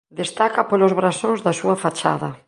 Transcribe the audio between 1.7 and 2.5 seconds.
fachada.